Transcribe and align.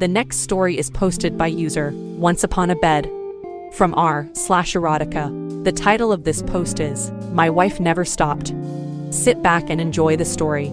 The 0.00 0.08
next 0.08 0.38
story 0.38 0.78
is 0.78 0.88
posted 0.88 1.36
by 1.36 1.48
user 1.48 1.92
Once 1.94 2.42
Upon 2.42 2.70
a 2.70 2.74
Bed 2.74 3.06
from 3.74 3.92
r 3.98 4.30
slash 4.32 4.72
erotica. 4.72 5.62
The 5.62 5.72
title 5.72 6.10
of 6.10 6.24
this 6.24 6.40
post 6.40 6.80
is 6.80 7.12
My 7.34 7.50
Wife 7.50 7.78
Never 7.80 8.06
Stopped. 8.06 8.54
Sit 9.10 9.42
back 9.42 9.68
and 9.68 9.78
enjoy 9.78 10.16
the 10.16 10.24
story. 10.24 10.68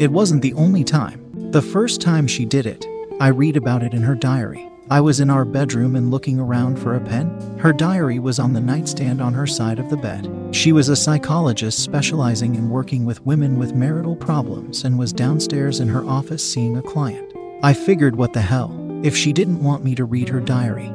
It 0.00 0.10
wasn't 0.10 0.42
the 0.42 0.54
only 0.54 0.82
time. 0.82 1.24
The 1.52 1.62
first 1.62 2.00
time 2.00 2.26
she 2.26 2.44
did 2.44 2.66
it, 2.66 2.84
I 3.20 3.28
read 3.28 3.56
about 3.56 3.84
it 3.84 3.94
in 3.94 4.02
her 4.02 4.16
diary. 4.16 4.69
I 4.90 5.00
was 5.00 5.20
in 5.20 5.30
our 5.30 5.44
bedroom 5.44 5.94
and 5.94 6.10
looking 6.10 6.40
around 6.40 6.76
for 6.76 6.96
a 6.96 7.00
pen. 7.00 7.56
Her 7.60 7.72
diary 7.72 8.18
was 8.18 8.40
on 8.40 8.52
the 8.52 8.60
nightstand 8.60 9.22
on 9.22 9.32
her 9.34 9.46
side 9.46 9.78
of 9.78 9.88
the 9.88 9.96
bed. 9.96 10.28
She 10.50 10.72
was 10.72 10.88
a 10.88 10.96
psychologist 10.96 11.78
specializing 11.78 12.56
in 12.56 12.68
working 12.68 13.04
with 13.04 13.24
women 13.24 13.56
with 13.56 13.72
marital 13.72 14.16
problems 14.16 14.82
and 14.82 14.98
was 14.98 15.12
downstairs 15.12 15.78
in 15.78 15.86
her 15.86 16.04
office 16.04 16.42
seeing 16.42 16.76
a 16.76 16.82
client. 16.82 17.32
I 17.62 17.72
figured, 17.72 18.16
what 18.16 18.32
the 18.32 18.40
hell? 18.40 18.76
If 19.04 19.16
she 19.16 19.32
didn't 19.32 19.62
want 19.62 19.84
me 19.84 19.94
to 19.94 20.04
read 20.04 20.28
her 20.28 20.40
diary, 20.40 20.92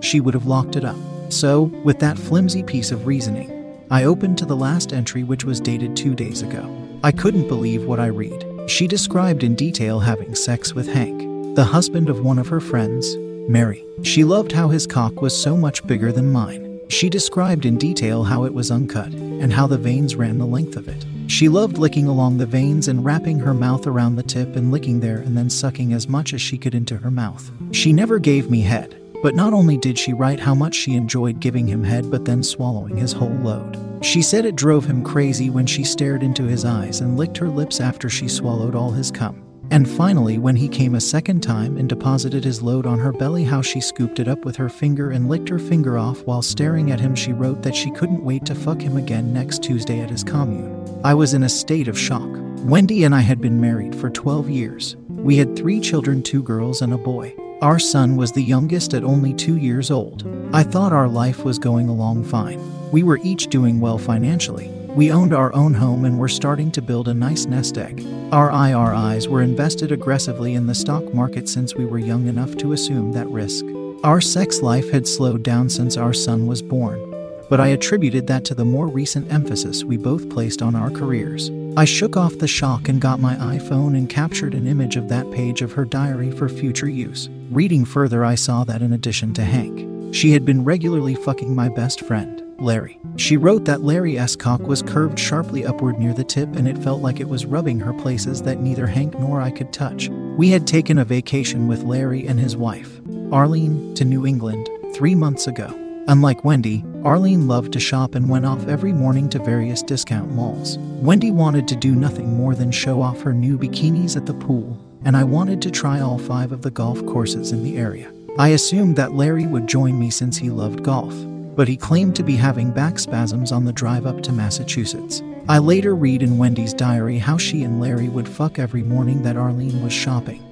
she 0.00 0.20
would 0.20 0.34
have 0.34 0.46
locked 0.46 0.76
it 0.76 0.84
up. 0.84 0.98
So, 1.30 1.62
with 1.82 1.98
that 2.00 2.18
flimsy 2.18 2.62
piece 2.62 2.90
of 2.90 3.06
reasoning, 3.06 3.50
I 3.90 4.04
opened 4.04 4.36
to 4.38 4.44
the 4.44 4.54
last 4.54 4.92
entry, 4.92 5.24
which 5.24 5.46
was 5.46 5.60
dated 5.60 5.96
two 5.96 6.14
days 6.14 6.42
ago. 6.42 6.70
I 7.02 7.10
couldn't 7.10 7.48
believe 7.48 7.86
what 7.86 8.00
I 8.00 8.06
read. 8.08 8.44
She 8.66 8.86
described 8.86 9.42
in 9.42 9.54
detail 9.54 10.00
having 10.00 10.34
sex 10.34 10.74
with 10.74 10.92
Hank 10.92 11.33
the 11.54 11.64
husband 11.64 12.10
of 12.10 12.24
one 12.24 12.38
of 12.40 12.48
her 12.48 12.60
friends, 12.60 13.16
Mary. 13.48 13.84
She 14.02 14.24
loved 14.24 14.50
how 14.50 14.68
his 14.68 14.88
cock 14.88 15.22
was 15.22 15.40
so 15.40 15.56
much 15.56 15.86
bigger 15.86 16.10
than 16.10 16.32
mine. 16.32 16.80
She 16.88 17.08
described 17.08 17.64
in 17.64 17.78
detail 17.78 18.24
how 18.24 18.42
it 18.42 18.52
was 18.52 18.72
uncut 18.72 19.12
and 19.12 19.52
how 19.52 19.68
the 19.68 19.78
veins 19.78 20.16
ran 20.16 20.38
the 20.38 20.46
length 20.46 20.76
of 20.76 20.88
it. 20.88 21.06
She 21.28 21.48
loved 21.48 21.78
licking 21.78 22.08
along 22.08 22.38
the 22.38 22.46
veins 22.46 22.88
and 22.88 23.04
wrapping 23.04 23.38
her 23.38 23.54
mouth 23.54 23.86
around 23.86 24.16
the 24.16 24.24
tip 24.24 24.56
and 24.56 24.72
licking 24.72 24.98
there 24.98 25.18
and 25.18 25.36
then 25.36 25.48
sucking 25.48 25.92
as 25.92 26.08
much 26.08 26.34
as 26.34 26.42
she 26.42 26.58
could 26.58 26.74
into 26.74 26.96
her 26.96 27.10
mouth. 27.10 27.48
She 27.70 27.92
never 27.92 28.18
gave 28.18 28.50
me 28.50 28.60
head, 28.60 29.00
but 29.22 29.36
not 29.36 29.52
only 29.52 29.76
did 29.76 29.96
she 29.96 30.12
write 30.12 30.40
how 30.40 30.56
much 30.56 30.74
she 30.74 30.94
enjoyed 30.94 31.38
giving 31.38 31.68
him 31.68 31.84
head 31.84 32.10
but 32.10 32.24
then 32.24 32.42
swallowing 32.42 32.96
his 32.96 33.12
whole 33.12 33.28
load. 33.28 33.78
She 34.04 34.22
said 34.22 34.44
it 34.44 34.56
drove 34.56 34.86
him 34.86 35.04
crazy 35.04 35.50
when 35.50 35.66
she 35.66 35.84
stared 35.84 36.24
into 36.24 36.42
his 36.42 36.64
eyes 36.64 37.00
and 37.00 37.16
licked 37.16 37.38
her 37.38 37.48
lips 37.48 37.80
after 37.80 38.10
she 38.10 38.26
swallowed 38.26 38.74
all 38.74 38.90
his 38.90 39.12
cum. 39.12 39.43
And 39.74 39.90
finally, 39.90 40.38
when 40.38 40.54
he 40.54 40.68
came 40.68 40.94
a 40.94 41.00
second 41.00 41.40
time 41.40 41.76
and 41.78 41.88
deposited 41.88 42.44
his 42.44 42.62
load 42.62 42.86
on 42.86 43.00
her 43.00 43.10
belly, 43.10 43.42
how 43.42 43.60
she 43.60 43.80
scooped 43.80 44.20
it 44.20 44.28
up 44.28 44.44
with 44.44 44.54
her 44.54 44.68
finger 44.68 45.10
and 45.10 45.28
licked 45.28 45.48
her 45.48 45.58
finger 45.58 45.98
off 45.98 46.22
while 46.26 46.42
staring 46.42 46.92
at 46.92 47.00
him. 47.00 47.16
She 47.16 47.32
wrote 47.32 47.60
that 47.64 47.74
she 47.74 47.90
couldn't 47.90 48.22
wait 48.22 48.46
to 48.46 48.54
fuck 48.54 48.80
him 48.80 48.96
again 48.96 49.32
next 49.32 49.64
Tuesday 49.64 49.98
at 49.98 50.10
his 50.10 50.22
commune. 50.22 51.00
I 51.02 51.14
was 51.14 51.34
in 51.34 51.42
a 51.42 51.48
state 51.48 51.88
of 51.88 51.98
shock. 51.98 52.30
Wendy 52.60 53.02
and 53.02 53.16
I 53.16 53.22
had 53.22 53.40
been 53.40 53.60
married 53.60 53.96
for 53.96 54.10
12 54.10 54.48
years. 54.48 54.94
We 55.08 55.38
had 55.38 55.56
three 55.56 55.80
children 55.80 56.22
two 56.22 56.44
girls 56.44 56.80
and 56.80 56.92
a 56.92 56.96
boy. 56.96 57.34
Our 57.60 57.80
son 57.80 58.14
was 58.14 58.30
the 58.30 58.44
youngest 58.44 58.94
at 58.94 59.02
only 59.02 59.34
two 59.34 59.56
years 59.56 59.90
old. 59.90 60.24
I 60.54 60.62
thought 60.62 60.92
our 60.92 61.08
life 61.08 61.42
was 61.42 61.58
going 61.58 61.88
along 61.88 62.22
fine. 62.22 62.60
We 62.92 63.02
were 63.02 63.18
each 63.24 63.48
doing 63.48 63.80
well 63.80 63.98
financially. 63.98 64.70
We 64.94 65.10
owned 65.10 65.34
our 65.34 65.52
own 65.56 65.74
home 65.74 66.04
and 66.04 66.20
were 66.20 66.28
starting 66.28 66.70
to 66.70 66.80
build 66.80 67.08
a 67.08 67.14
nice 67.14 67.46
nest 67.46 67.78
egg. 67.78 68.06
Our 68.30 68.52
IRAs 68.52 69.26
were 69.26 69.42
invested 69.42 69.90
aggressively 69.90 70.54
in 70.54 70.68
the 70.68 70.74
stock 70.74 71.12
market 71.12 71.48
since 71.48 71.74
we 71.74 71.84
were 71.84 71.98
young 71.98 72.28
enough 72.28 72.56
to 72.58 72.72
assume 72.72 73.10
that 73.10 73.28
risk. 73.28 73.64
Our 74.04 74.20
sex 74.20 74.62
life 74.62 74.88
had 74.92 75.08
slowed 75.08 75.42
down 75.42 75.68
since 75.68 75.96
our 75.96 76.12
son 76.12 76.46
was 76.46 76.62
born, 76.62 77.10
but 77.50 77.60
I 77.60 77.68
attributed 77.68 78.28
that 78.28 78.44
to 78.44 78.54
the 78.54 78.64
more 78.64 78.86
recent 78.86 79.32
emphasis 79.32 79.82
we 79.82 79.96
both 79.96 80.30
placed 80.30 80.62
on 80.62 80.76
our 80.76 80.92
careers. 80.92 81.50
I 81.76 81.86
shook 81.86 82.16
off 82.16 82.38
the 82.38 82.46
shock 82.46 82.88
and 82.88 83.00
got 83.00 83.18
my 83.18 83.34
iPhone 83.34 83.96
and 83.96 84.08
captured 84.08 84.54
an 84.54 84.68
image 84.68 84.94
of 84.94 85.08
that 85.08 85.28
page 85.32 85.60
of 85.60 85.72
her 85.72 85.84
diary 85.84 86.30
for 86.30 86.48
future 86.48 86.88
use. 86.88 87.28
Reading 87.50 87.84
further, 87.84 88.24
I 88.24 88.36
saw 88.36 88.62
that 88.62 88.80
in 88.80 88.92
addition 88.92 89.34
to 89.34 89.44
Hank, 89.44 90.14
she 90.14 90.30
had 90.30 90.44
been 90.44 90.62
regularly 90.62 91.16
fucking 91.16 91.52
my 91.52 91.68
best 91.68 92.02
friend. 92.02 92.43
Larry. 92.60 92.98
She 93.16 93.36
wrote 93.36 93.64
that 93.64 93.82
Larry's 93.82 94.36
cock 94.36 94.60
was 94.60 94.82
curved 94.82 95.18
sharply 95.18 95.64
upward 95.64 95.98
near 95.98 96.12
the 96.12 96.24
tip 96.24 96.54
and 96.56 96.68
it 96.68 96.78
felt 96.78 97.02
like 97.02 97.20
it 97.20 97.28
was 97.28 97.46
rubbing 97.46 97.80
her 97.80 97.92
places 97.92 98.42
that 98.42 98.60
neither 98.60 98.86
Hank 98.86 99.18
nor 99.18 99.40
I 99.40 99.50
could 99.50 99.72
touch. 99.72 100.08
We 100.36 100.50
had 100.50 100.66
taken 100.66 100.98
a 100.98 101.04
vacation 101.04 101.68
with 101.68 101.84
Larry 101.84 102.26
and 102.26 102.38
his 102.38 102.56
wife, 102.56 103.00
Arlene, 103.32 103.94
to 103.94 104.04
New 104.04 104.26
England 104.26 104.68
three 104.94 105.14
months 105.14 105.46
ago. 105.46 105.72
Unlike 106.06 106.44
Wendy, 106.44 106.84
Arlene 107.02 107.48
loved 107.48 107.72
to 107.72 107.80
shop 107.80 108.14
and 108.14 108.28
went 108.28 108.44
off 108.44 108.68
every 108.68 108.92
morning 108.92 109.28
to 109.30 109.38
various 109.38 109.82
discount 109.82 110.30
malls. 110.32 110.78
Wendy 110.78 111.30
wanted 111.30 111.66
to 111.68 111.76
do 111.76 111.94
nothing 111.94 112.34
more 112.36 112.54
than 112.54 112.70
show 112.70 113.00
off 113.00 113.22
her 113.22 113.32
new 113.32 113.58
bikinis 113.58 114.16
at 114.16 114.26
the 114.26 114.34
pool, 114.34 114.78
and 115.04 115.16
I 115.16 115.24
wanted 115.24 115.62
to 115.62 115.70
try 115.70 116.00
all 116.00 116.18
five 116.18 116.52
of 116.52 116.62
the 116.62 116.70
golf 116.70 117.04
courses 117.06 117.52
in 117.52 117.62
the 117.62 117.78
area. 117.78 118.12
I 118.38 118.48
assumed 118.48 118.96
that 118.96 119.12
Larry 119.12 119.46
would 119.46 119.66
join 119.66 119.98
me 119.98 120.10
since 120.10 120.36
he 120.36 120.50
loved 120.50 120.82
golf 120.82 121.14
but 121.56 121.68
he 121.68 121.76
claimed 121.76 122.16
to 122.16 122.22
be 122.22 122.36
having 122.36 122.70
back 122.70 122.98
spasms 122.98 123.52
on 123.52 123.64
the 123.64 123.72
drive 123.72 124.06
up 124.06 124.22
to 124.22 124.32
Massachusetts. 124.32 125.22
I 125.48 125.58
later 125.58 125.94
read 125.94 126.22
in 126.22 126.38
Wendy's 126.38 126.72
diary 126.72 127.18
how 127.18 127.36
she 127.36 127.62
and 127.62 127.80
Larry 127.80 128.08
would 128.08 128.28
fuck 128.28 128.58
every 128.58 128.82
morning 128.82 129.22
that 129.22 129.36
Arlene 129.36 129.82
was 129.82 129.92
shopping. 129.92 130.42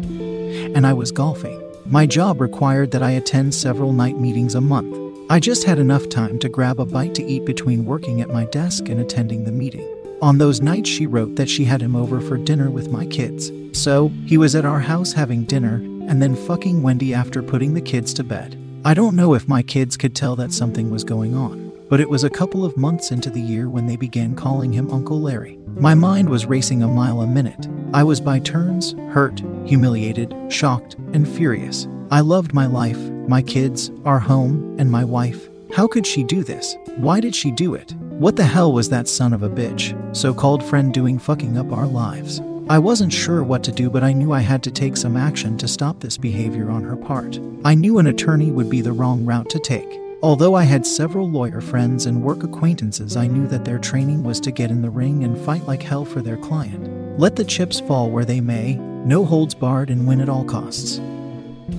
And 0.74 0.86
I 0.86 0.92
was 0.92 1.10
golfing. 1.10 1.60
My 1.86 2.06
job 2.06 2.40
required 2.40 2.90
that 2.90 3.02
I 3.02 3.12
attend 3.12 3.54
several 3.54 3.92
night 3.92 4.18
meetings 4.18 4.54
a 4.54 4.60
month. 4.60 4.96
I 5.30 5.40
just 5.40 5.64
had 5.64 5.78
enough 5.78 6.08
time 6.08 6.38
to 6.40 6.48
grab 6.48 6.78
a 6.78 6.84
bite 6.84 7.14
to 7.14 7.24
eat 7.24 7.44
between 7.44 7.86
working 7.86 8.20
at 8.20 8.28
my 8.28 8.44
desk 8.46 8.88
and 8.88 9.00
attending 9.00 9.44
the 9.44 9.52
meeting. 9.52 9.88
On 10.20 10.38
those 10.38 10.60
nights, 10.60 10.88
she 10.88 11.06
wrote 11.06 11.36
that 11.36 11.48
she 11.48 11.64
had 11.64 11.80
him 11.80 11.96
over 11.96 12.20
for 12.20 12.36
dinner 12.36 12.70
with 12.70 12.92
my 12.92 13.06
kids. 13.06 13.50
So, 13.72 14.12
he 14.26 14.36
was 14.36 14.54
at 14.54 14.64
our 14.64 14.78
house 14.78 15.12
having 15.12 15.44
dinner 15.44 15.76
and 16.08 16.20
then 16.20 16.36
fucking 16.36 16.82
Wendy 16.82 17.14
after 17.14 17.42
putting 17.42 17.74
the 17.74 17.80
kids 17.80 18.12
to 18.14 18.24
bed. 18.24 18.61
I 18.84 18.94
don't 18.94 19.14
know 19.14 19.34
if 19.34 19.46
my 19.46 19.62
kids 19.62 19.96
could 19.96 20.12
tell 20.12 20.34
that 20.34 20.52
something 20.52 20.90
was 20.90 21.04
going 21.04 21.36
on, 21.36 21.72
but 21.88 22.00
it 22.00 22.10
was 22.10 22.24
a 22.24 22.30
couple 22.30 22.64
of 22.64 22.76
months 22.76 23.12
into 23.12 23.30
the 23.30 23.40
year 23.40 23.68
when 23.68 23.86
they 23.86 23.94
began 23.94 24.34
calling 24.34 24.72
him 24.72 24.90
Uncle 24.90 25.20
Larry. 25.20 25.56
My 25.76 25.94
mind 25.94 26.28
was 26.28 26.46
racing 26.46 26.82
a 26.82 26.88
mile 26.88 27.20
a 27.20 27.26
minute. 27.28 27.68
I 27.94 28.02
was 28.02 28.20
by 28.20 28.40
turns 28.40 28.94
hurt, 29.10 29.40
humiliated, 29.64 30.34
shocked, 30.48 30.96
and 31.12 31.28
furious. 31.28 31.86
I 32.10 32.20
loved 32.22 32.54
my 32.54 32.66
life, 32.66 32.98
my 33.28 33.40
kids, 33.40 33.92
our 34.04 34.18
home, 34.18 34.74
and 34.80 34.90
my 34.90 35.04
wife. 35.04 35.48
How 35.76 35.86
could 35.86 36.04
she 36.04 36.24
do 36.24 36.42
this? 36.42 36.76
Why 36.96 37.20
did 37.20 37.36
she 37.36 37.52
do 37.52 37.74
it? 37.74 37.94
What 38.18 38.34
the 38.34 38.44
hell 38.44 38.72
was 38.72 38.88
that 38.88 39.06
son 39.06 39.32
of 39.32 39.44
a 39.44 39.48
bitch, 39.48 39.94
so 40.16 40.34
called 40.34 40.62
friend, 40.62 40.92
doing 40.92 41.20
fucking 41.20 41.56
up 41.56 41.70
our 41.70 41.86
lives? 41.86 42.40
I 42.68 42.78
wasn't 42.78 43.12
sure 43.12 43.42
what 43.42 43.64
to 43.64 43.72
do, 43.72 43.90
but 43.90 44.04
I 44.04 44.12
knew 44.12 44.32
I 44.32 44.40
had 44.40 44.62
to 44.62 44.70
take 44.70 44.96
some 44.96 45.16
action 45.16 45.58
to 45.58 45.68
stop 45.68 46.00
this 46.00 46.16
behavior 46.16 46.70
on 46.70 46.84
her 46.84 46.96
part. 46.96 47.38
I 47.64 47.74
knew 47.74 47.98
an 47.98 48.06
attorney 48.06 48.50
would 48.50 48.70
be 48.70 48.80
the 48.80 48.92
wrong 48.92 49.24
route 49.24 49.50
to 49.50 49.58
take. 49.58 50.00
Although 50.22 50.54
I 50.54 50.62
had 50.62 50.86
several 50.86 51.28
lawyer 51.28 51.60
friends 51.60 52.06
and 52.06 52.22
work 52.22 52.44
acquaintances, 52.44 53.16
I 53.16 53.26
knew 53.26 53.48
that 53.48 53.64
their 53.64 53.78
training 53.78 54.22
was 54.22 54.40
to 54.40 54.52
get 54.52 54.70
in 54.70 54.80
the 54.80 54.90
ring 54.90 55.24
and 55.24 55.36
fight 55.36 55.66
like 55.66 55.82
hell 55.82 56.04
for 56.04 56.22
their 56.22 56.36
client. 56.36 57.18
Let 57.18 57.34
the 57.34 57.44
chips 57.44 57.80
fall 57.80 58.10
where 58.10 58.24
they 58.24 58.40
may, 58.40 58.76
no 58.76 59.24
holds 59.24 59.54
barred, 59.54 59.90
and 59.90 60.06
win 60.06 60.20
at 60.20 60.28
all 60.28 60.44
costs. 60.44 61.00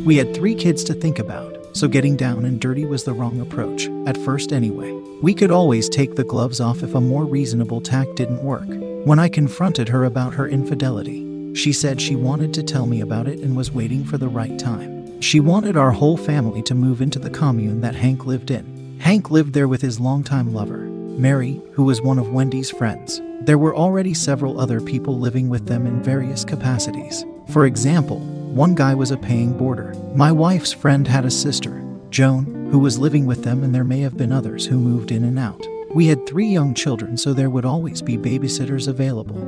We 0.03 0.17
had 0.17 0.35
three 0.35 0.53
kids 0.53 0.83
to 0.83 0.93
think 0.93 1.17
about, 1.17 1.62
so 1.73 1.87
getting 1.87 2.15
down 2.15 2.45
and 2.45 2.59
dirty 2.59 2.85
was 2.85 3.03
the 3.03 3.13
wrong 3.13 3.41
approach, 3.41 3.89
at 4.05 4.17
first 4.17 4.53
anyway. 4.53 4.91
We 5.21 5.33
could 5.33 5.51
always 5.51 5.89
take 5.89 6.15
the 6.15 6.23
gloves 6.23 6.59
off 6.59 6.83
if 6.83 6.95
a 6.95 7.01
more 7.01 7.25
reasonable 7.25 7.81
tack 7.81 8.07
didn't 8.15 8.43
work. 8.43 8.67
When 9.05 9.19
I 9.19 9.29
confronted 9.29 9.89
her 9.89 10.05
about 10.05 10.33
her 10.33 10.47
infidelity, 10.47 11.53
she 11.55 11.73
said 11.73 11.99
she 11.99 12.15
wanted 12.15 12.53
to 12.53 12.63
tell 12.63 12.85
me 12.85 13.01
about 13.01 13.27
it 13.27 13.39
and 13.39 13.55
was 13.55 13.71
waiting 13.71 14.03
for 14.03 14.17
the 14.17 14.27
right 14.27 14.57
time. 14.57 15.21
She 15.21 15.39
wanted 15.39 15.77
our 15.77 15.91
whole 15.91 16.17
family 16.17 16.61
to 16.63 16.75
move 16.75 17.01
into 17.01 17.19
the 17.19 17.29
commune 17.29 17.81
that 17.81 17.95
Hank 17.95 18.25
lived 18.25 18.51
in. 18.51 18.99
Hank 18.99 19.31
lived 19.31 19.53
there 19.53 19.67
with 19.67 19.81
his 19.81 19.99
longtime 19.99 20.53
lover, 20.53 20.89
Mary, 21.17 21.61
who 21.73 21.83
was 21.83 22.01
one 22.01 22.19
of 22.19 22.31
Wendy's 22.31 22.71
friends. 22.71 23.21
There 23.41 23.57
were 23.57 23.75
already 23.75 24.13
several 24.13 24.59
other 24.59 24.81
people 24.81 25.19
living 25.19 25.49
with 25.49 25.67
them 25.67 25.85
in 25.85 26.01
various 26.01 26.43
capacities. 26.43 27.23
For 27.49 27.65
example, 27.65 28.19
one 28.53 28.75
guy 28.75 28.93
was 28.93 29.09
a 29.09 29.17
paying 29.17 29.57
boarder. 29.57 29.95
My 30.13 30.31
wife's 30.31 30.71
friend 30.71 31.07
had 31.07 31.25
a 31.25 31.31
sister, 31.31 31.83
Joan, 32.11 32.69
who 32.69 32.77
was 32.77 32.99
living 32.99 33.25
with 33.25 33.43
them, 33.43 33.63
and 33.63 33.73
there 33.73 33.83
may 33.83 34.01
have 34.01 34.15
been 34.15 34.31
others 34.31 34.67
who 34.67 34.77
moved 34.77 35.11
in 35.11 35.23
and 35.23 35.39
out. 35.39 35.65
We 35.95 36.05
had 36.05 36.27
three 36.27 36.45
young 36.45 36.75
children, 36.75 37.17
so 37.17 37.33
there 37.33 37.49
would 37.49 37.65
always 37.65 38.03
be 38.03 38.15
babysitters 38.15 38.87
available. 38.87 39.39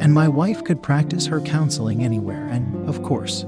And 0.00 0.14
my 0.14 0.26
wife 0.26 0.64
could 0.64 0.82
practice 0.82 1.26
her 1.26 1.42
counseling 1.42 2.02
anywhere 2.02 2.46
and, 2.46 2.88
of 2.88 3.02
course, 3.02 3.44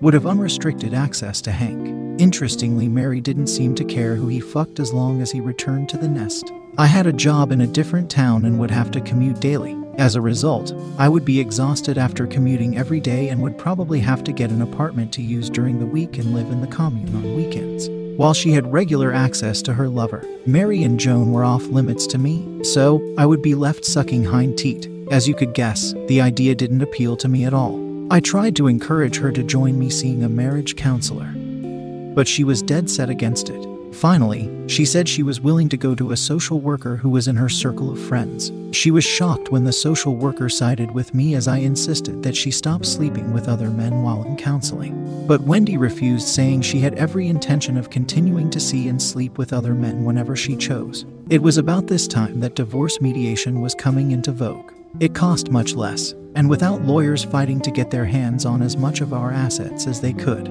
would 0.00 0.14
have 0.14 0.26
unrestricted 0.26 0.94
access 0.94 1.40
to 1.40 1.50
Hank. 1.50 2.20
Interestingly, 2.20 2.86
Mary 2.86 3.20
didn't 3.20 3.48
seem 3.48 3.74
to 3.74 3.84
care 3.84 4.14
who 4.14 4.28
he 4.28 4.38
fucked 4.38 4.78
as 4.78 4.92
long 4.92 5.20
as 5.20 5.32
he 5.32 5.40
returned 5.40 5.88
to 5.88 5.98
the 5.98 6.08
nest. 6.08 6.52
I 6.76 6.86
had 6.86 7.08
a 7.08 7.12
job 7.12 7.50
in 7.50 7.62
a 7.62 7.66
different 7.66 8.08
town 8.08 8.44
and 8.44 8.60
would 8.60 8.70
have 8.70 8.92
to 8.92 9.00
commute 9.00 9.40
daily. 9.40 9.77
As 9.98 10.14
a 10.14 10.20
result, 10.20 10.72
I 10.96 11.08
would 11.08 11.24
be 11.24 11.40
exhausted 11.40 11.98
after 11.98 12.24
commuting 12.24 12.78
every 12.78 13.00
day 13.00 13.30
and 13.30 13.42
would 13.42 13.58
probably 13.58 13.98
have 13.98 14.22
to 14.24 14.32
get 14.32 14.50
an 14.52 14.62
apartment 14.62 15.12
to 15.14 15.22
use 15.22 15.50
during 15.50 15.80
the 15.80 15.86
week 15.86 16.18
and 16.18 16.32
live 16.32 16.52
in 16.52 16.60
the 16.60 16.68
commune 16.68 17.12
on 17.16 17.34
weekends. 17.34 17.88
While 18.16 18.32
she 18.32 18.52
had 18.52 18.72
regular 18.72 19.12
access 19.12 19.60
to 19.62 19.74
her 19.74 19.88
lover, 19.88 20.24
Mary 20.46 20.84
and 20.84 21.00
Joan 21.00 21.32
were 21.32 21.44
off 21.44 21.66
limits 21.66 22.06
to 22.08 22.18
me, 22.18 22.62
so 22.62 23.02
I 23.18 23.26
would 23.26 23.42
be 23.42 23.56
left 23.56 23.84
sucking 23.84 24.24
hind 24.24 24.56
teat. 24.56 24.88
As 25.10 25.26
you 25.26 25.34
could 25.34 25.52
guess, 25.52 25.92
the 26.06 26.20
idea 26.20 26.54
didn't 26.54 26.82
appeal 26.82 27.16
to 27.16 27.28
me 27.28 27.44
at 27.44 27.54
all. 27.54 27.84
I 28.12 28.20
tried 28.20 28.54
to 28.56 28.68
encourage 28.68 29.18
her 29.18 29.32
to 29.32 29.42
join 29.42 29.80
me 29.80 29.90
seeing 29.90 30.22
a 30.22 30.28
marriage 30.28 30.76
counselor, 30.76 31.32
but 32.14 32.28
she 32.28 32.44
was 32.44 32.62
dead 32.62 32.88
set 32.88 33.10
against 33.10 33.50
it. 33.50 33.67
Finally, 33.92 34.50
she 34.68 34.84
said 34.84 35.08
she 35.08 35.22
was 35.22 35.40
willing 35.40 35.68
to 35.68 35.76
go 35.76 35.94
to 35.94 36.12
a 36.12 36.16
social 36.16 36.60
worker 36.60 36.96
who 36.96 37.08
was 37.08 37.26
in 37.26 37.36
her 37.36 37.48
circle 37.48 37.90
of 37.90 37.98
friends. 37.98 38.52
She 38.70 38.90
was 38.90 39.04
shocked 39.04 39.50
when 39.50 39.64
the 39.64 39.72
social 39.72 40.14
worker 40.14 40.48
sided 40.48 40.90
with 40.90 41.14
me 41.14 41.34
as 41.34 41.48
I 41.48 41.58
insisted 41.58 42.22
that 42.22 42.36
she 42.36 42.50
stop 42.50 42.84
sleeping 42.84 43.32
with 43.32 43.48
other 43.48 43.70
men 43.70 44.02
while 44.02 44.22
in 44.24 44.36
counseling. 44.36 45.26
But 45.26 45.40
Wendy 45.42 45.76
refused, 45.76 46.28
saying 46.28 46.62
she 46.62 46.80
had 46.80 46.94
every 46.94 47.28
intention 47.28 47.76
of 47.76 47.90
continuing 47.90 48.50
to 48.50 48.60
see 48.60 48.88
and 48.88 49.00
sleep 49.00 49.36
with 49.36 49.52
other 49.52 49.74
men 49.74 50.04
whenever 50.04 50.36
she 50.36 50.56
chose. 50.56 51.04
It 51.30 51.42
was 51.42 51.58
about 51.58 51.86
this 51.86 52.06
time 52.06 52.40
that 52.40 52.54
divorce 52.54 53.00
mediation 53.00 53.60
was 53.60 53.74
coming 53.74 54.12
into 54.12 54.32
vogue. 54.32 54.72
It 55.00 55.14
cost 55.14 55.50
much 55.50 55.74
less, 55.74 56.12
and 56.34 56.48
without 56.48 56.82
lawyers 56.82 57.24
fighting 57.24 57.60
to 57.60 57.70
get 57.70 57.90
their 57.90 58.06
hands 58.06 58.44
on 58.44 58.62
as 58.62 58.76
much 58.76 59.00
of 59.00 59.12
our 59.12 59.30
assets 59.30 59.86
as 59.86 60.00
they 60.00 60.12
could, 60.12 60.48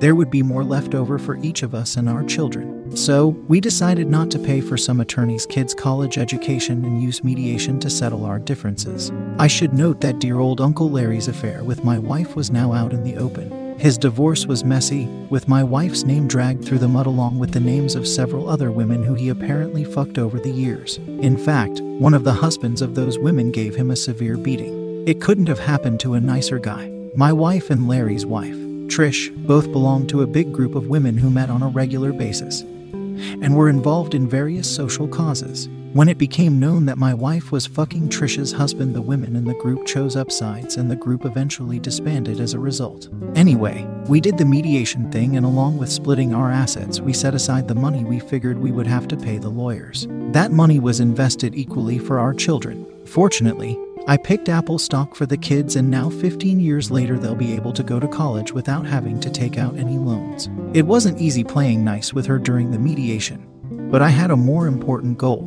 there 0.00 0.14
would 0.14 0.30
be 0.30 0.42
more 0.42 0.64
left 0.64 0.94
over 0.94 1.18
for 1.18 1.36
each 1.36 1.62
of 1.62 1.74
us 1.74 1.96
and 1.96 2.08
our 2.08 2.24
children. 2.24 2.96
So, 2.96 3.28
we 3.46 3.60
decided 3.60 4.08
not 4.08 4.30
to 4.32 4.38
pay 4.38 4.60
for 4.60 4.76
some 4.76 5.00
attorney's 5.00 5.46
kids' 5.46 5.74
college 5.74 6.18
education 6.18 6.84
and 6.84 7.02
use 7.02 7.22
mediation 7.22 7.78
to 7.80 7.90
settle 7.90 8.24
our 8.24 8.38
differences. 8.38 9.12
I 9.38 9.46
should 9.46 9.74
note 9.74 10.00
that 10.00 10.18
dear 10.18 10.40
old 10.40 10.60
Uncle 10.60 10.90
Larry's 10.90 11.28
affair 11.28 11.62
with 11.62 11.84
my 11.84 11.98
wife 11.98 12.34
was 12.34 12.50
now 12.50 12.72
out 12.72 12.92
in 12.92 13.04
the 13.04 13.16
open. 13.16 13.78
His 13.78 13.96
divorce 13.96 14.44
was 14.46 14.64
messy, 14.64 15.06
with 15.30 15.48
my 15.48 15.62
wife's 15.62 16.04
name 16.04 16.28
dragged 16.28 16.64
through 16.64 16.80
the 16.80 16.88
mud 16.88 17.06
along 17.06 17.38
with 17.38 17.52
the 17.52 17.60
names 17.60 17.94
of 17.94 18.08
several 18.08 18.48
other 18.48 18.70
women 18.70 19.02
who 19.02 19.14
he 19.14 19.28
apparently 19.28 19.84
fucked 19.84 20.18
over 20.18 20.38
the 20.38 20.50
years. 20.50 20.98
In 21.20 21.38
fact, 21.38 21.80
one 21.80 22.12
of 22.12 22.24
the 22.24 22.32
husbands 22.32 22.82
of 22.82 22.94
those 22.94 23.18
women 23.18 23.50
gave 23.50 23.74
him 23.74 23.90
a 23.90 23.96
severe 23.96 24.36
beating. 24.36 25.08
It 25.08 25.20
couldn't 25.20 25.48
have 25.48 25.60
happened 25.60 26.00
to 26.00 26.14
a 26.14 26.20
nicer 26.20 26.58
guy. 26.58 26.90
My 27.14 27.32
wife 27.32 27.70
and 27.70 27.88
Larry's 27.88 28.26
wife. 28.26 28.69
Trish 28.90 29.30
both 29.46 29.70
belonged 29.70 30.08
to 30.08 30.22
a 30.22 30.26
big 30.26 30.52
group 30.52 30.74
of 30.74 30.88
women 30.88 31.16
who 31.16 31.30
met 31.30 31.48
on 31.48 31.62
a 31.62 31.68
regular 31.68 32.12
basis 32.12 32.62
and 32.62 33.56
were 33.56 33.68
involved 33.68 34.16
in 34.16 34.28
various 34.28 34.68
social 34.68 35.06
causes. 35.06 35.68
When 35.92 36.08
it 36.08 36.18
became 36.18 36.58
known 36.58 36.86
that 36.86 36.98
my 36.98 37.14
wife 37.14 37.52
was 37.52 37.68
fucking 37.68 38.08
Trish's 38.08 38.50
husband, 38.50 38.96
the 38.96 39.00
women 39.00 39.36
in 39.36 39.44
the 39.44 39.54
group 39.54 39.86
chose 39.86 40.16
up 40.16 40.32
sides 40.32 40.76
and 40.76 40.90
the 40.90 40.96
group 40.96 41.24
eventually 41.24 41.78
disbanded 41.78 42.40
as 42.40 42.52
a 42.52 42.58
result. 42.58 43.08
Anyway, 43.36 43.86
we 44.08 44.20
did 44.20 44.38
the 44.38 44.44
mediation 44.44 45.08
thing, 45.12 45.36
and 45.36 45.46
along 45.46 45.78
with 45.78 45.88
splitting 45.88 46.34
our 46.34 46.50
assets, 46.50 47.00
we 47.00 47.12
set 47.12 47.34
aside 47.34 47.68
the 47.68 47.74
money 47.76 48.02
we 48.02 48.18
figured 48.18 48.58
we 48.58 48.72
would 48.72 48.88
have 48.88 49.06
to 49.06 49.16
pay 49.16 49.38
the 49.38 49.48
lawyers. 49.48 50.08
That 50.32 50.50
money 50.50 50.80
was 50.80 50.98
invested 50.98 51.54
equally 51.54 52.00
for 52.00 52.18
our 52.18 52.34
children. 52.34 52.86
Fortunately, 53.06 53.78
I 54.10 54.16
picked 54.16 54.48
Apple 54.48 54.80
stock 54.80 55.14
for 55.14 55.24
the 55.24 55.36
kids, 55.36 55.76
and 55.76 55.88
now 55.88 56.10
15 56.10 56.58
years 56.58 56.90
later, 56.90 57.16
they'll 57.16 57.36
be 57.36 57.54
able 57.54 57.72
to 57.74 57.84
go 57.84 58.00
to 58.00 58.08
college 58.08 58.50
without 58.50 58.84
having 58.84 59.20
to 59.20 59.30
take 59.30 59.56
out 59.56 59.78
any 59.78 59.98
loans. 59.98 60.50
It 60.74 60.84
wasn't 60.84 61.20
easy 61.20 61.44
playing 61.44 61.84
nice 61.84 62.12
with 62.12 62.26
her 62.26 62.36
during 62.36 62.72
the 62.72 62.78
mediation, 62.80 63.46
but 63.88 64.02
I 64.02 64.08
had 64.08 64.32
a 64.32 64.36
more 64.36 64.66
important 64.66 65.16
goal, 65.16 65.46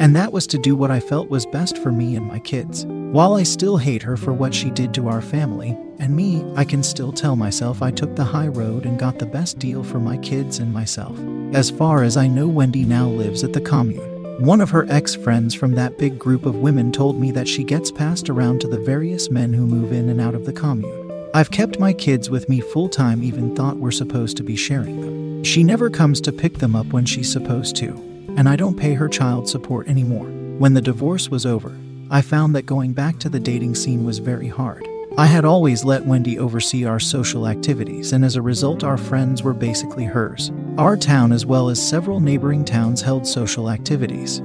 and 0.00 0.16
that 0.16 0.32
was 0.32 0.46
to 0.46 0.58
do 0.58 0.74
what 0.74 0.90
I 0.90 1.00
felt 1.00 1.28
was 1.28 1.44
best 1.44 1.76
for 1.76 1.92
me 1.92 2.16
and 2.16 2.26
my 2.26 2.38
kids. 2.38 2.86
While 2.86 3.34
I 3.34 3.42
still 3.42 3.76
hate 3.76 4.04
her 4.04 4.16
for 4.16 4.32
what 4.32 4.54
she 4.54 4.70
did 4.70 4.94
to 4.94 5.08
our 5.08 5.20
family 5.20 5.76
and 5.98 6.16
me, 6.16 6.50
I 6.56 6.64
can 6.64 6.82
still 6.82 7.12
tell 7.12 7.36
myself 7.36 7.82
I 7.82 7.90
took 7.90 8.16
the 8.16 8.24
high 8.24 8.48
road 8.48 8.86
and 8.86 8.98
got 8.98 9.18
the 9.18 9.26
best 9.26 9.58
deal 9.58 9.84
for 9.84 10.00
my 10.00 10.16
kids 10.16 10.60
and 10.60 10.72
myself. 10.72 11.18
As 11.52 11.68
far 11.68 12.04
as 12.04 12.16
I 12.16 12.26
know, 12.26 12.48
Wendy 12.48 12.86
now 12.86 13.06
lives 13.06 13.44
at 13.44 13.52
the 13.52 13.60
commune. 13.60 14.05
One 14.38 14.60
of 14.60 14.68
her 14.68 14.84
ex 14.90 15.14
friends 15.14 15.54
from 15.54 15.72
that 15.76 15.96
big 15.96 16.18
group 16.18 16.44
of 16.44 16.56
women 16.56 16.92
told 16.92 17.18
me 17.18 17.30
that 17.30 17.48
she 17.48 17.64
gets 17.64 17.90
passed 17.90 18.28
around 18.28 18.60
to 18.60 18.68
the 18.68 18.78
various 18.78 19.30
men 19.30 19.54
who 19.54 19.66
move 19.66 19.92
in 19.92 20.10
and 20.10 20.20
out 20.20 20.34
of 20.34 20.44
the 20.44 20.52
commune. 20.52 21.30
I've 21.32 21.50
kept 21.50 21.80
my 21.80 21.94
kids 21.94 22.28
with 22.28 22.46
me 22.46 22.60
full 22.60 22.90
time, 22.90 23.22
even 23.22 23.56
thought 23.56 23.78
we're 23.78 23.90
supposed 23.90 24.36
to 24.36 24.42
be 24.42 24.54
sharing 24.54 25.00
them. 25.00 25.42
She 25.42 25.64
never 25.64 25.88
comes 25.88 26.20
to 26.20 26.32
pick 26.32 26.58
them 26.58 26.76
up 26.76 26.86
when 26.88 27.06
she's 27.06 27.32
supposed 27.32 27.76
to, 27.76 27.94
and 28.36 28.46
I 28.46 28.56
don't 28.56 28.78
pay 28.78 28.92
her 28.92 29.08
child 29.08 29.48
support 29.48 29.88
anymore. 29.88 30.26
When 30.58 30.74
the 30.74 30.82
divorce 30.82 31.30
was 31.30 31.46
over, 31.46 31.74
I 32.10 32.20
found 32.20 32.54
that 32.54 32.66
going 32.66 32.92
back 32.92 33.18
to 33.20 33.30
the 33.30 33.40
dating 33.40 33.74
scene 33.74 34.04
was 34.04 34.18
very 34.18 34.48
hard. 34.48 34.86
I 35.16 35.24
had 35.24 35.46
always 35.46 35.82
let 35.82 36.04
Wendy 36.04 36.38
oversee 36.38 36.84
our 36.84 37.00
social 37.00 37.48
activities, 37.48 38.12
and 38.12 38.22
as 38.22 38.36
a 38.36 38.42
result, 38.42 38.84
our 38.84 38.98
friends 38.98 39.42
were 39.42 39.54
basically 39.54 40.04
hers. 40.04 40.50
Our 40.78 40.98
town, 40.98 41.32
as 41.32 41.46
well 41.46 41.70
as 41.70 41.80
several 41.80 42.20
neighboring 42.20 42.62
towns, 42.62 43.00
held 43.00 43.26
social 43.26 43.70
activities, 43.70 44.42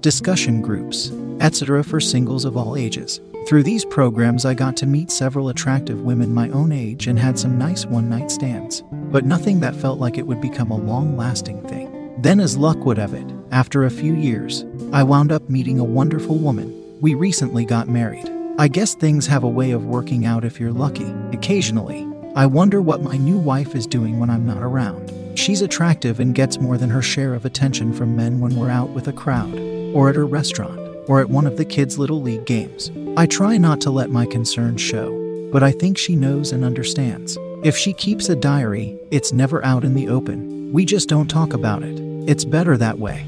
discussion 0.00 0.62
groups, 0.62 1.12
etc., 1.38 1.84
for 1.84 2.00
singles 2.00 2.46
of 2.46 2.56
all 2.56 2.78
ages. 2.78 3.20
Through 3.46 3.64
these 3.64 3.84
programs, 3.84 4.46
I 4.46 4.54
got 4.54 4.74
to 4.78 4.86
meet 4.86 5.10
several 5.10 5.50
attractive 5.50 6.00
women 6.00 6.32
my 6.32 6.48
own 6.48 6.72
age 6.72 7.08
and 7.08 7.18
had 7.18 7.38
some 7.38 7.58
nice 7.58 7.84
one 7.84 8.08
night 8.08 8.30
stands, 8.30 8.82
but 8.90 9.26
nothing 9.26 9.60
that 9.60 9.76
felt 9.76 9.98
like 9.98 10.16
it 10.16 10.26
would 10.26 10.40
become 10.40 10.70
a 10.70 10.78
long 10.78 11.14
lasting 11.14 11.60
thing. 11.68 12.14
Then, 12.22 12.40
as 12.40 12.56
luck 12.56 12.86
would 12.86 12.96
have 12.96 13.12
it, 13.12 13.30
after 13.50 13.84
a 13.84 13.90
few 13.90 14.14
years, 14.14 14.64
I 14.94 15.02
wound 15.02 15.30
up 15.30 15.50
meeting 15.50 15.78
a 15.78 15.84
wonderful 15.84 16.36
woman. 16.36 16.72
We 17.02 17.12
recently 17.12 17.66
got 17.66 17.86
married. 17.86 18.30
I 18.58 18.68
guess 18.68 18.94
things 18.94 19.26
have 19.26 19.44
a 19.44 19.48
way 19.48 19.72
of 19.72 19.84
working 19.84 20.24
out 20.24 20.42
if 20.42 20.58
you're 20.58 20.72
lucky. 20.72 21.14
Occasionally, 21.32 22.08
I 22.34 22.46
wonder 22.46 22.80
what 22.80 23.02
my 23.02 23.18
new 23.18 23.36
wife 23.36 23.74
is 23.74 23.86
doing 23.86 24.18
when 24.18 24.30
I'm 24.30 24.46
not 24.46 24.62
around. 24.62 25.19
She's 25.34 25.62
attractive 25.62 26.20
and 26.20 26.34
gets 26.34 26.60
more 26.60 26.76
than 26.76 26.90
her 26.90 27.02
share 27.02 27.34
of 27.34 27.44
attention 27.44 27.92
from 27.92 28.16
men 28.16 28.40
when 28.40 28.56
we're 28.56 28.70
out 28.70 28.90
with 28.90 29.08
a 29.08 29.12
crowd, 29.12 29.58
or 29.94 30.08
at 30.08 30.16
a 30.16 30.24
restaurant, 30.24 30.78
or 31.08 31.20
at 31.20 31.30
one 31.30 31.46
of 31.46 31.56
the 31.56 31.64
kids' 31.64 31.98
little 31.98 32.20
league 32.20 32.46
games. 32.46 32.90
I 33.16 33.26
try 33.26 33.56
not 33.56 33.80
to 33.82 33.90
let 33.90 34.10
my 34.10 34.26
concerns 34.26 34.80
show, 34.80 35.48
but 35.52 35.62
I 35.62 35.72
think 35.72 35.98
she 35.98 36.16
knows 36.16 36.52
and 36.52 36.64
understands. 36.64 37.38
If 37.62 37.76
she 37.76 37.92
keeps 37.92 38.28
a 38.28 38.36
diary, 38.36 38.98
it's 39.10 39.32
never 39.32 39.64
out 39.64 39.84
in 39.84 39.94
the 39.94 40.08
open. 40.08 40.72
We 40.72 40.84
just 40.84 41.08
don't 41.08 41.28
talk 41.28 41.52
about 41.52 41.82
it. 41.82 41.98
It's 42.28 42.44
better 42.44 42.76
that 42.76 42.98
way. 42.98 43.26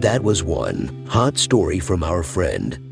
That 0.00 0.24
was 0.24 0.42
one 0.42 1.06
hot 1.08 1.38
story 1.38 1.78
from 1.78 2.02
our 2.02 2.22
friend. 2.24 2.91